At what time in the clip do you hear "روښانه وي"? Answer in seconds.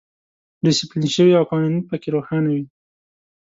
2.15-2.65